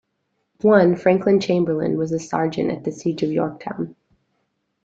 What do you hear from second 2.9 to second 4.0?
Siege of Yorktown.